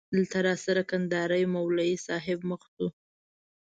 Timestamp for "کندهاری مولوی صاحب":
0.89-2.39